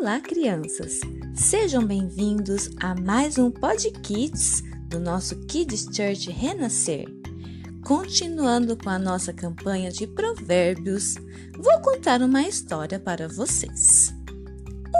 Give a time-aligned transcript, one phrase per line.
[0.00, 0.98] Olá, crianças!
[1.34, 7.04] Sejam bem-vindos a mais um Pod Kids do nosso Kids Church Renascer.
[7.84, 11.16] Continuando com a nossa campanha de provérbios,
[11.54, 14.10] vou contar uma história para vocês.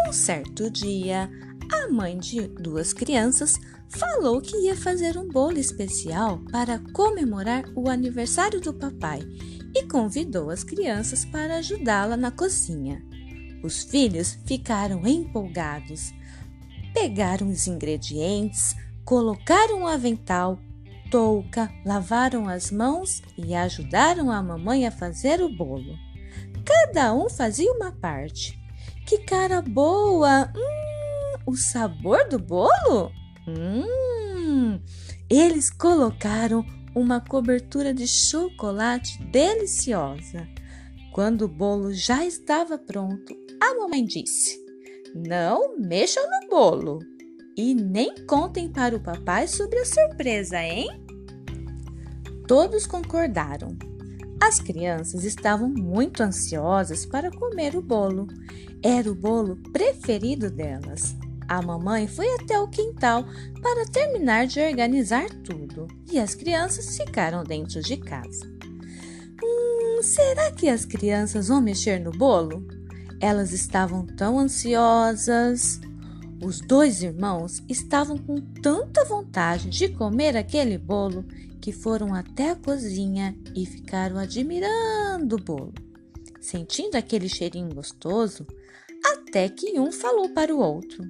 [0.07, 1.31] Um certo dia,
[1.73, 3.59] a mãe de duas crianças
[3.89, 9.21] falou que ia fazer um bolo especial para comemorar o aniversário do papai
[9.75, 13.03] e convidou as crianças para ajudá-la na cozinha.
[13.63, 16.13] Os filhos ficaram empolgados.
[16.95, 18.75] Pegaram os ingredientes,
[19.05, 20.59] colocaram o avental,
[21.11, 25.97] touca, lavaram as mãos e ajudaram a mamãe a fazer o bolo.
[26.65, 28.59] Cada um fazia uma parte.
[29.07, 30.53] Que cara boa!
[30.55, 33.11] Hum, o sabor do bolo?
[33.47, 34.81] Hum!
[35.29, 36.65] Eles colocaram
[36.95, 40.49] uma cobertura de chocolate deliciosa.
[41.13, 44.65] Quando o bolo já estava pronto, a mamãe disse:
[45.13, 47.01] Não mexam no bolo
[47.57, 50.89] e nem contem para o papai sobre a surpresa, hein?
[52.47, 53.77] Todos concordaram.
[54.41, 58.29] As crianças estavam muito ansiosas para comer o bolo.
[58.83, 61.15] Era o bolo preferido delas.
[61.49, 63.25] A mamãe foi até o quintal
[63.61, 68.60] para terminar de organizar tudo e as crianças ficaram dentro de casa.
[70.03, 72.67] Será que as crianças vão mexer no bolo?
[73.21, 75.79] Elas estavam tão ansiosas.
[76.43, 81.23] Os dois irmãos estavam com tanta vontade de comer aquele bolo
[81.61, 85.75] que foram até a cozinha e ficaram admirando o bolo,
[86.41, 88.47] sentindo aquele cheirinho gostoso,
[89.05, 91.05] até que um falou para o outro: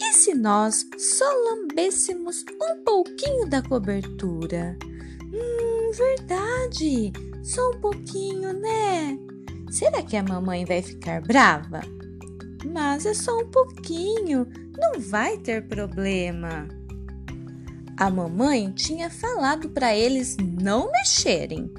[0.00, 4.78] E se nós só lambêssemos um pouquinho da cobertura?
[5.32, 7.12] Hum, verdade,
[7.44, 9.18] só um pouquinho, né?
[9.70, 11.82] Será que a mamãe vai ficar brava?
[12.72, 14.46] Mas é só um pouquinho,
[14.78, 16.66] não vai ter problema.
[17.98, 21.70] A mamãe tinha falado para eles não mexerem,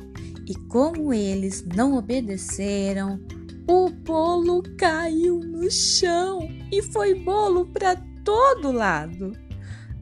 [0.47, 3.19] e como eles não obedeceram,
[3.67, 9.31] o bolo caiu no chão e foi bolo para todo lado.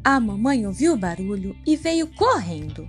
[0.03, 2.85] A mamãe ouviu o barulho e veio correndo.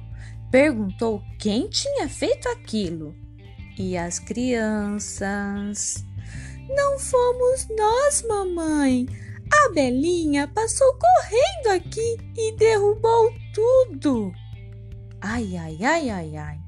[0.54, 3.12] Perguntou quem tinha feito aquilo
[3.76, 6.04] e as crianças.
[6.68, 9.04] Não fomos nós, mamãe.
[9.52, 14.32] A Belinha passou correndo aqui e derrubou tudo.
[15.20, 16.58] Ai, ai, ai, ai, ai.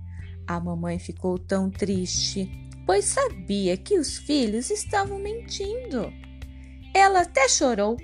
[0.48, 2.50] A mamãe ficou tão triste,
[2.84, 6.12] pois sabia que os filhos estavam mentindo.
[6.92, 7.96] Ela até chorou,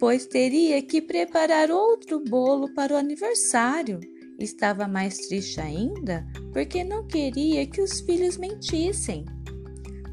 [0.00, 4.00] pois teria que preparar outro bolo para o aniversário.
[4.38, 9.24] Estava mais triste ainda porque não queria que os filhos mentissem.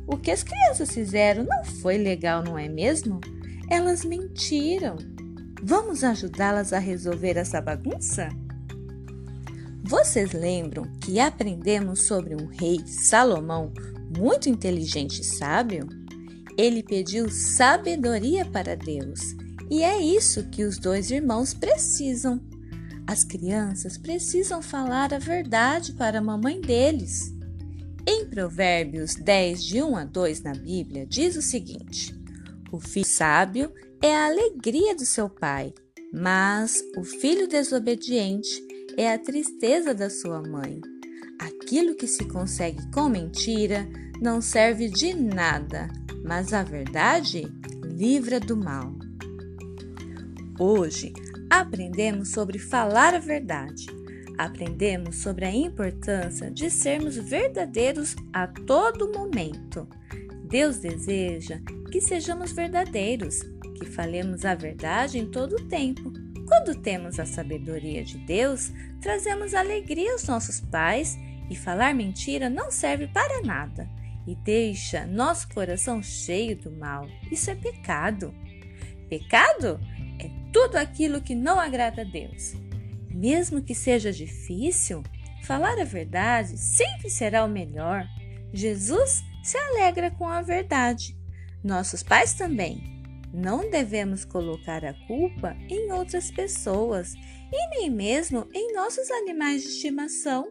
[0.07, 3.19] O que as crianças fizeram não foi legal, não é mesmo?
[3.69, 4.97] Elas mentiram.
[5.61, 8.29] Vamos ajudá-las a resolver essa bagunça?
[9.83, 13.71] Vocês lembram que aprendemos sobre um rei, Salomão,
[14.17, 15.87] muito inteligente e sábio?
[16.57, 19.35] Ele pediu sabedoria para Deus,
[19.69, 22.41] e é isso que os dois irmãos precisam.
[23.09, 27.33] As crianças precisam falar a verdade para a mamãe deles.
[28.05, 32.13] Em Provérbios 10, de 1 a 2 na Bíblia, diz o seguinte:
[32.71, 35.73] O filho sábio é a alegria do seu pai,
[36.13, 38.63] mas o filho desobediente
[38.95, 40.79] é a tristeza da sua mãe.
[41.39, 43.89] Aquilo que se consegue com mentira
[44.21, 45.87] não serve de nada,
[46.23, 47.51] mas a verdade
[47.83, 48.93] livra do mal.
[50.59, 51.11] Hoje
[51.49, 53.87] Aprendemos sobre falar a verdade.
[54.37, 59.87] Aprendemos sobre a importância de sermos verdadeiros a todo momento.
[60.45, 61.59] Deus deseja
[61.91, 63.41] que sejamos verdadeiros,
[63.77, 66.13] que falemos a verdade em todo o tempo.
[66.47, 68.71] Quando temos a sabedoria de Deus,
[69.01, 71.17] trazemos alegria aos nossos pais
[71.49, 73.89] e falar mentira não serve para nada
[74.27, 77.07] e deixa nosso coração cheio do mal.
[77.31, 78.33] Isso é pecado.
[79.09, 79.79] Pecado
[80.27, 82.53] é tudo aquilo que não agrada a Deus.
[83.09, 85.03] Mesmo que seja difícil,
[85.43, 88.07] falar a verdade sempre será o melhor.
[88.53, 91.17] Jesus se alegra com a verdade.
[91.63, 92.99] Nossos pais também.
[93.33, 97.13] Não devemos colocar a culpa em outras pessoas
[97.51, 100.47] e nem mesmo em nossos animais de estimação.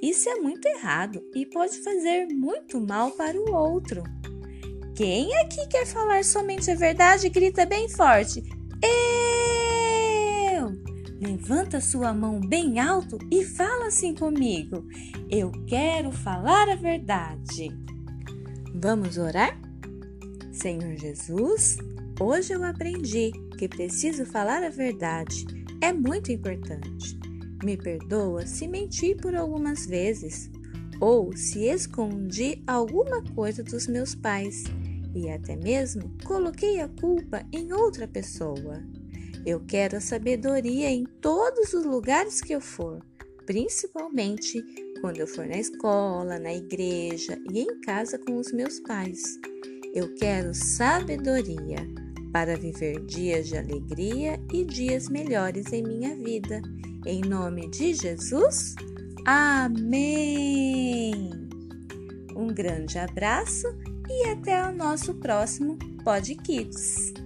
[0.00, 4.02] Isso é muito errado e pode fazer muito mal para o outro.
[4.94, 8.42] Quem aqui quer falar somente a verdade grita bem forte!
[11.24, 14.84] Levanta sua mão bem alto e fala assim comigo.
[15.30, 17.68] Eu quero falar a verdade.
[18.74, 19.56] Vamos orar?
[20.50, 21.78] Senhor Jesus,
[22.20, 25.46] hoje eu aprendi que preciso falar a verdade.
[25.80, 27.16] É muito importante.
[27.62, 30.50] Me perdoa se menti por algumas vezes
[31.00, 34.64] ou se escondi alguma coisa dos meus pais
[35.14, 38.82] e até mesmo coloquei a culpa em outra pessoa.
[39.44, 43.04] Eu quero a sabedoria em todos os lugares que eu for,
[43.44, 44.62] principalmente
[45.00, 49.20] quando eu for na escola, na igreja e em casa com os meus pais.
[49.92, 51.76] Eu quero sabedoria
[52.32, 56.62] para viver dias de alegria e dias melhores em minha vida.
[57.04, 58.76] Em nome de Jesus,
[59.26, 61.12] amém!
[62.36, 63.66] Um grande abraço
[64.08, 67.21] e até o nosso próximo Pod Kids.